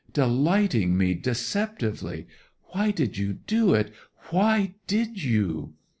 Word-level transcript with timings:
'Delighting 0.13 0.97
me 0.97 1.13
deceptively! 1.13 2.25
Why 2.71 2.89
did 2.89 3.19
you 3.19 3.33
do 3.33 3.75
it—why 3.75 4.73
did 4.87 5.21
you! 5.23 5.75